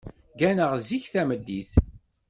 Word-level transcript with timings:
Gganeɣ 0.39 0.71
zik 0.85 1.05
tameddit. 1.13 1.71